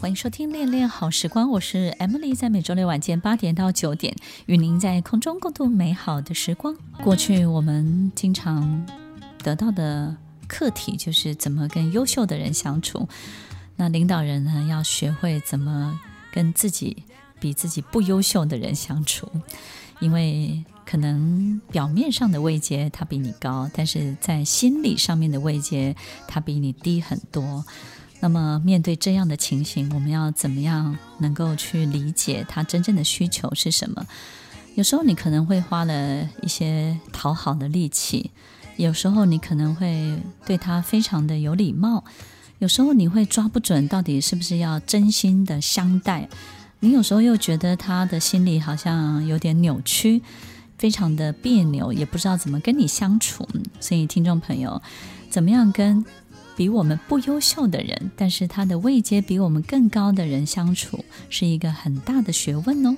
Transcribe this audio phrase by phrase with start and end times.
[0.00, 4.14] 欢迎收听《恋恋好时光》，我是 Emily，在每周六晚间八点到九点，
[4.46, 6.76] 与您在空中共度美好的时光。
[7.02, 8.86] 过去我们经常
[9.42, 10.16] 得到的
[10.46, 13.08] 课题就是怎么跟优秀的人相处。
[13.74, 15.98] 那领导人呢，要学会怎么
[16.32, 17.02] 跟自己
[17.40, 19.28] 比自己不优秀的人相处，
[19.98, 25.96] 因为可能表面上的位阶他比你高，但是在心理上面的位阶
[26.28, 27.64] 他比你低很多。
[28.20, 34.06] 那么，面对这样的情形，我们要怎么样能够去理解他真正的需求是什么？
[34.74, 38.30] 有时候你可能会花了一些讨好的力气，
[38.76, 42.04] 有时候你可能会对他非常的有礼貌，
[42.58, 46.28] 有时候你会抓不准到底是不是要真心的相待，
[46.80, 50.22] 你有时候又觉得他的心里好像有点扭曲，
[50.76, 53.48] 非常的别扭，也不知道怎么跟你相处。
[53.80, 54.80] 所以，听众朋友，
[55.28, 56.04] 怎么样跟
[56.58, 62.96] 比我们不优秀的人，但是他的位阶比我们更高的人相处，是一个很大的学问哦。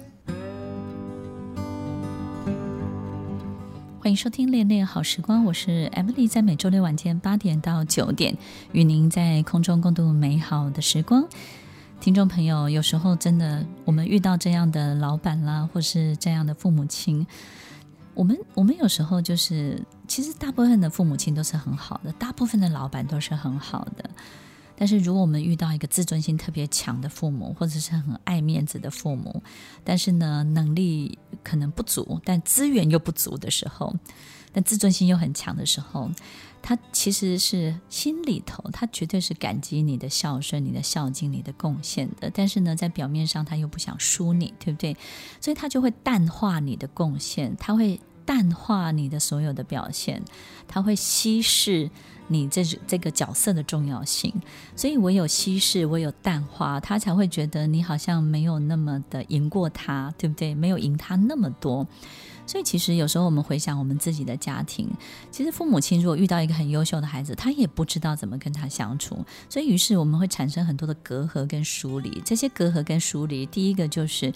[4.00, 8.34] 欢迎收听《恋恋好时光》，我是 Emily，在每周六晚间八点到九点，
[8.72, 11.28] 与您在空中共度美好的时光。
[12.00, 17.26] 听众朋友，有时候真的，我们遇到这样的老板啦，或是这样的父母亲。
[18.20, 24.10] 我们我们有时候就是，其实大部分的父母亲都是很好的，大部分的老板都是很好的。
[24.76, 29.42] 但是如果我们遇到一个自尊心特别强的父母，或者是很爱面子的父母，
[29.82, 33.96] 但是呢，能力可能不足，但资源又不足的时候，
[34.52, 36.10] 但自尊心又很强的时候，
[36.60, 42.30] 他其实是心里头，他绝对是感激你的孝顺、你的孝敬、你的贡献的。
[42.34, 44.94] 但是呢，在表面上他又不想输你，对不对？
[45.40, 47.98] 所以他就会淡化你的贡献，他会。
[48.30, 50.22] 淡化你的所有的表现，
[50.68, 51.90] 它会稀释
[52.32, 54.32] 你这这个角色的重要性，
[54.76, 60.54] 所以唯有稀释，唯有淡化，他才会觉得你好像没有那么的赢过他，对不对？
[60.54, 61.86] 没有赢他那么多。
[62.46, 64.88] 所以其实有时候我们回想我们自己的家庭，
[65.30, 72.20] 其实父母亲如果遇到一个很优秀的孩子，他也不知道怎么跟他相处，所以于是我们会产生很多的隔阂跟疏离。
[72.24, 74.32] 这些隔阂跟疏离，第一个就是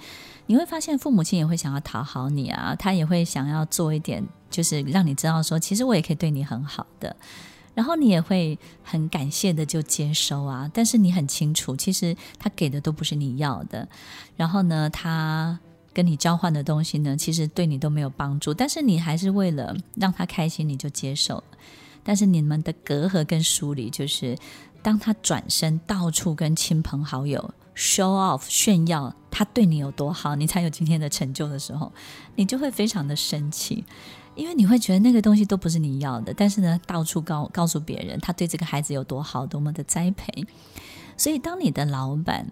[0.47, 7.17] 你会发现父母亲也会想要讨好你啊，他也会想要做一点，就是让你知道说，其实我也可以对你很好的，
[7.75, 10.71] 然后你也会很感谢的就接收啊。
[10.73, 13.89] 但是你很清楚，其实他给的都不是你要的，
[14.37, 15.59] 然后呢，他。
[15.95, 21.41] 跟你交换的东西呢，其实对你都没有帮助，但是你还是为了让他开心，你就接受。
[22.03, 24.37] 但是你们的隔阂跟疏离，就是
[24.83, 31.93] 当他转身到处跟亲朋好友 show off 炫耀他对你有多好，你才有今天的成就的时候，
[32.35, 33.85] 你就会非常的生气，
[34.35, 40.47] 因为你会觉得那个东西都不是你要的，但是呢，到处告告诉别人他对这个孩子有多好，多么的栽培。
[41.17, 42.51] 所以当你的老板。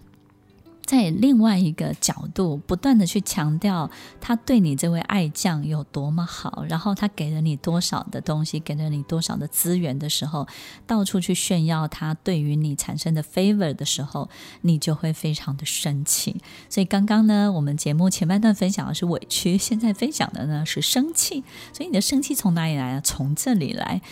[0.85, 10.47] 在另外一个角度，不断的去强调他对你这位爱将有多么好，然后他给了你多少的东西，给了你多少的资源的时候，
[10.87, 14.29] 到处去炫耀他对于你产生的 favor 的时候，
[14.63, 16.37] 你就会非常的生气。
[16.69, 21.45] 所以刚刚呢，我们节目前半段分享的是委屈，现在分享的呢是生气。
[21.73, 23.01] 所以你的生气从哪里来啊？
[23.03, 24.03] 从这里来。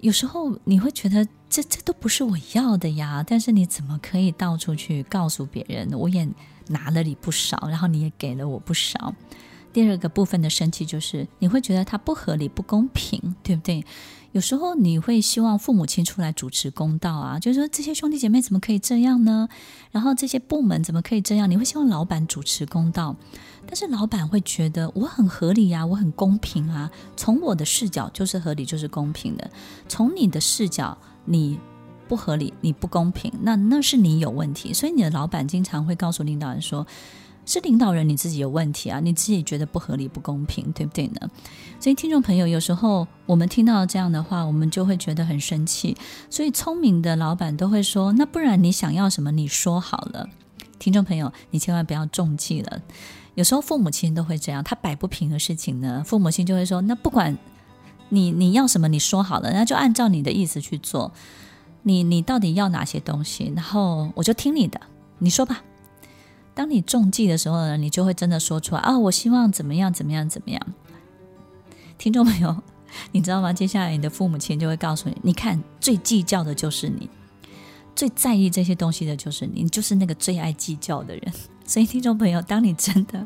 [0.00, 6.28] 有时候你会觉得这这都不是我要的呀，但是你怎么可以到处去告诉别人，我也
[6.68, 9.14] 拿了你不少，然后你也给了我不少。
[9.78, 13.84] 第二个部分的生气就是你会觉得它不合理、不公平，对不对？
[14.32, 19.48] 有时候你会希望父母亲出来主持公道啊，就是说这些兄弟姐妹怎么可以这样呢？
[19.92, 21.48] 然后这些部门怎么可以这样？
[21.48, 23.14] 你会希望老板主持公道。
[23.68, 26.90] 但是老板会觉得我很合理呀，我很公平啊。
[27.16, 29.48] 从我的视角就是合理，就是公平的。
[29.88, 31.56] 从你的视角，你
[32.08, 34.74] 不合理，你不公平，那那是你有问题。
[34.74, 36.84] 所以你的老板经常会告诉领导人说
[37.48, 41.30] ：“是领导人你自己有问题啊，你自己觉得不合理、不公平，对不对呢？”
[41.80, 45.96] 所以听众朋友，有时候我们听到这样的话，我们就会觉得很生气。
[46.28, 49.32] 所以聪明的老板都会说：“那不然你想要什么？
[49.32, 50.28] 你说好了。”
[50.78, 52.82] 听众朋友，你千万不要中计了。
[53.34, 57.38] 有时候父母亲都会这样，他摆不平的事情呢，父母亲就会说：“那不管
[58.10, 61.12] 你你要什么，你说好了，那就按照你的意思去做。
[61.84, 63.52] 你你到底要哪些东西？
[63.56, 64.80] 然后我就听你的，
[65.18, 65.62] 你说吧。
[66.58, 68.98] 当你中计的时候呢，你就会真的说出来啊！
[68.98, 70.60] 我希望怎么样怎么样怎么样。
[71.96, 72.56] 听众朋友，
[73.12, 73.52] 你知道吗？
[73.52, 77.08] 接下来你的父母亲就会告诉你：你看，最计较的就是你，
[77.94, 81.32] 最在意这些东西的就是你，你就是那个最爱计较的人。
[81.64, 83.24] ”所以，听众朋友，当你真的、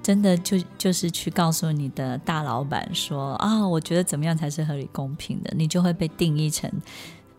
[0.00, 6.70] 真的就就是去告诉你的大老板说啊，我觉得怎么样才是合理公平的，你就会被定义成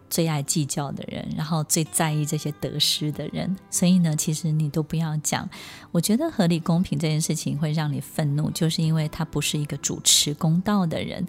[0.09, 3.55] 最爱计较的人，然后最在意这些得失的人。
[3.69, 5.47] 所以呢，其实你都不要讲。
[5.91, 11.25] 我觉得合理公平这件事情会让你愤怒，就是因为他不是一个主持公道的人。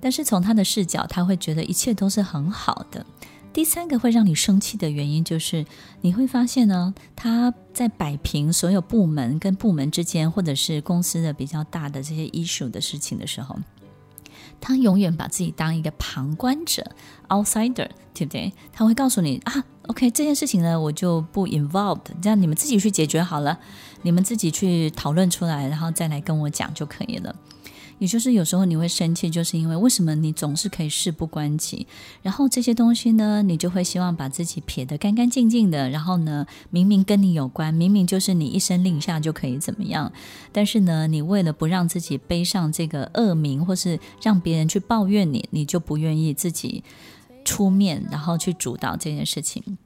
[0.00, 3.06] 但是从他的视角，他会觉得一切都是很好的。
[3.52, 5.64] 第三个会让你生气的原因，就是
[6.00, 13.58] 你会发现呢，他在摆平所有部门跟部门之间，或者是公司的比较大的这些 issue 的事情的时候，
[14.60, 16.92] 他永远把自己当一个旁观者
[17.28, 18.52] （outsider），对不对？
[18.72, 23.58] 他会告诉你啊，OK，这件事情呢，我就不 involved，这样你们自己去解决好了，
[24.02, 27.34] 你们自己去讨论出来，然后再来跟我讲就可以了。
[28.02, 31.86] 也就是有时候你会生气，就是因为为什么你总是可以事不关己，
[32.20, 40.12] 然后这些东西呢，你就会希望把自己撇得干干净净的，然后呢，明明跟你有关，明明就是你一声令下就可以怎么样，
[40.50, 46.82] 但是呢，你为了不让自己背上这个恶名，或是让别人去抱怨你，你就不愿意自己
[47.44, 49.78] 出面，然后去主导这件事情。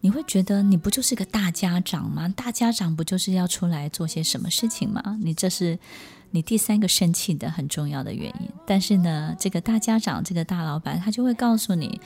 [0.00, 2.30] 你会觉得你不就是个大家长吗？
[2.30, 5.18] 大家长不就是要出来做些什么事情吗？
[5.22, 5.78] 你这是。
[6.30, 12.00] 你第三个生气的很重要的原因，但是呢，这个大家长，这个大老板，他就会告诉你，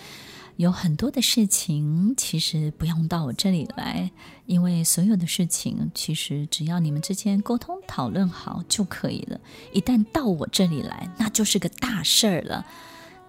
[0.56, 4.10] 有很多的事情其实不用到我这里来，
[4.46, 9.40] 因为所有的事情其实只要你们之间沟通讨论好就可以了。
[9.72, 12.64] 一旦到我这里来，那就是个大事儿了。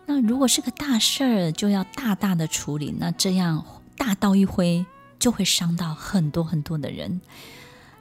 [0.06, 3.66] 那如果是个大事儿，就要大大的处理，那这样
[3.98, 4.86] 大刀一挥
[5.18, 7.22] 就会伤到很多很多的人。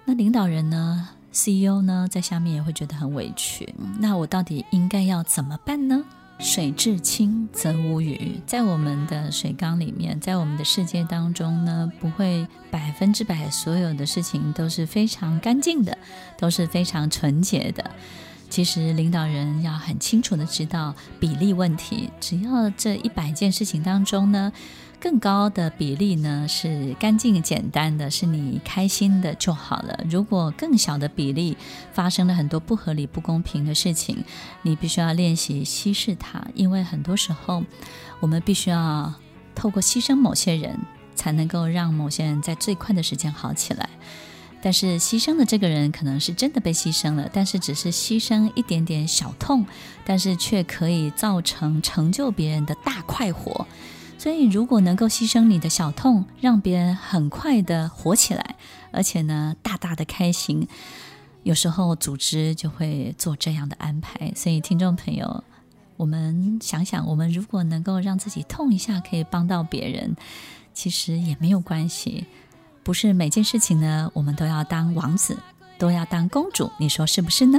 [0.05, 3.75] 那领导人呢？CEO 呢，在下面也会觉得很委屈。
[3.99, 6.05] 那我到底应该要怎么办呢？
[6.38, 15.96] 水至清则无鱼，在我们的水缸里面，在我们的世界当中呢，不会百分之百所有的事情都是非常干净的，
[16.37, 17.90] 都是非常纯洁的。
[18.50, 24.52] 其实领导人要很清楚的知道比例问题，只要这一百件事情当中呢。
[25.03, 29.99] 更高的比例呢，是干净简单的，是你开心的就好了。
[30.09, 31.57] 如果更小的比例
[31.93, 34.23] 发生了很多不合理、不公平的事情，
[34.63, 37.65] 你必须要练习稀释它，因为很多时候
[38.21, 39.13] 我们必须要
[39.57, 40.79] 透过牺牲某些人，
[41.17, 43.91] 才能够让某些人在最快的时间好起来。
[44.63, 49.67] 但是牺牲的这个人可能是真的被牺牲了，但是只是牺牲一点点小痛，
[50.05, 53.67] 但是却可以造成成就别人的大快活。
[54.23, 58.55] 所以，如果能够牺牲你的小痛，让别人很快的活起来，
[58.93, 60.69] 而且呢，大大的开心，
[61.43, 64.33] 有时候组织就会做这样的安排。
[64.37, 65.43] 所以，听众朋友，
[65.97, 70.15] 我们想想，我们如果能够让自己痛一下，可以帮到别人，
[70.73, 72.25] 其实也没有关系。
[72.85, 75.37] 不是每件事情呢，我们都要当王子，
[75.79, 77.59] 都要当公主，你说是不是呢？